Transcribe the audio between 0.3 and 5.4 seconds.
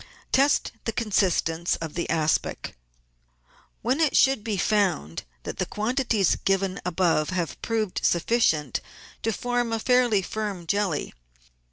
Test the consistence of the aspic, when it should be found